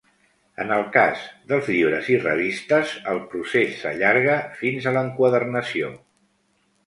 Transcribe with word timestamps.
En 0.63 0.71
el 0.77 0.85
cas 0.93 1.19
dels 1.51 1.67
llibres 1.73 2.07
i 2.13 2.15
revistes 2.23 2.93
el 3.13 3.21
procés 3.33 3.77
s'allarga 3.81 4.37
fins 4.63 4.87
a 4.87 4.95
l'enquadernació. 4.97 5.93